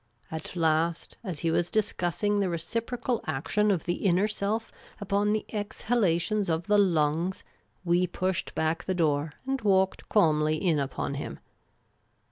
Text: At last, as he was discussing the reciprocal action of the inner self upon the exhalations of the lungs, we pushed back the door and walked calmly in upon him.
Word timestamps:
At 0.31 0.55
last, 0.55 1.15
as 1.23 1.41
he 1.41 1.51
was 1.51 1.69
discussing 1.69 2.39
the 2.39 2.49
reciprocal 2.49 3.21
action 3.27 3.69
of 3.69 3.83
the 3.83 4.03
inner 4.07 4.27
self 4.27 4.71
upon 4.99 5.31
the 5.31 5.45
exhalations 5.53 6.49
of 6.49 6.65
the 6.65 6.79
lungs, 6.79 7.43
we 7.85 8.07
pushed 8.07 8.55
back 8.55 8.85
the 8.85 8.95
door 8.95 9.33
and 9.45 9.61
walked 9.61 10.09
calmly 10.09 10.55
in 10.55 10.79
upon 10.79 11.13
him. 11.21 11.39